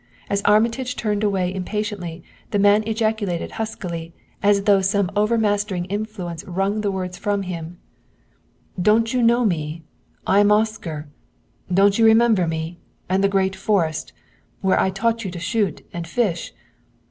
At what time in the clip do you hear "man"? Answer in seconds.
2.57-2.81